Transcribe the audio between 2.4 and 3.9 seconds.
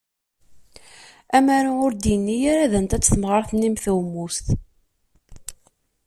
ara d anta-tt temɣart-nni mm